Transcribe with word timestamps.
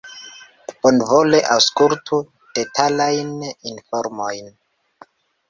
Bonvole 0.85 1.41
aŭskultu 1.55 2.19
detalajn 2.59 3.37
informojn. 3.75 4.51